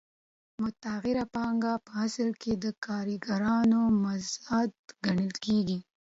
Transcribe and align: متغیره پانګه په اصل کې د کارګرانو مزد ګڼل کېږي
متغیره 0.61 1.25
پانګه 1.33 1.73
په 1.85 1.91
اصل 2.05 2.29
کې 2.41 2.53
د 2.63 2.65
کارګرانو 2.85 3.81
مزد 4.03 4.71
ګڼل 5.05 5.31
کېږي 5.45 5.79